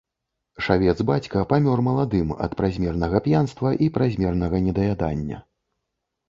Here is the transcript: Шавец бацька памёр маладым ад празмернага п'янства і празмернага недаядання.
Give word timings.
Шавец 0.67 0.95
бацька 1.09 1.43
памёр 1.51 1.83
маладым 1.87 2.31
ад 2.45 2.55
празмернага 2.61 3.21
п'янства 3.27 3.75
і 3.89 3.91
празмернага 3.99 4.57
недаядання. 4.71 5.37